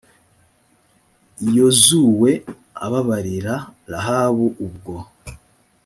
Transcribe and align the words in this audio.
yozuwe 1.55 2.31
ababarira 2.85 3.55
rahabu 3.91 4.47
ubwo. 4.65 4.95